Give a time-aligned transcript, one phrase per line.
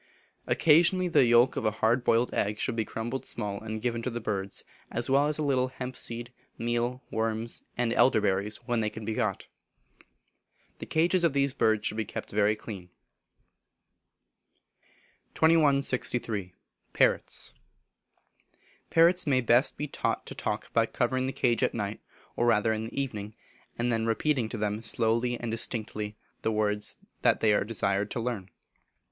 [0.47, 4.09] Occasionally the yolk of a hard boiled egg should be crumbled small and given to
[4.09, 8.79] the birds, as well as a little hemp seed, meal, worms, and elder berries when
[8.81, 9.45] they can be got.
[10.79, 12.89] The cages of these birds should be kept very clean.
[15.35, 16.55] 2163.
[16.93, 17.53] Parrots.
[18.89, 21.99] Parrots may best be taught to talk by covering the cage at night,
[22.35, 23.35] or rather in the evening,
[23.77, 28.49] and then repeating to them slowly and distinctly, the words they are desired to learn.